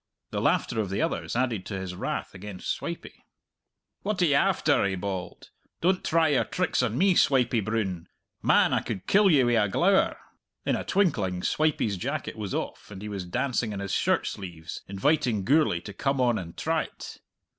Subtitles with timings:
[0.31, 3.23] The laughter of the others added to his wrath against Swipey.
[4.01, 5.51] "What are you after?" he bawled.
[5.79, 8.09] "Don't try your tricks on me, Swipey Broon.
[8.41, 10.17] Man, I could kill ye wi' a glower!"
[10.65, 14.81] In a twinkling Swipey's jacket was off, and he was dancing in his shirt sleeves,
[14.87, 17.17] inviting Gourlay to come on and try't.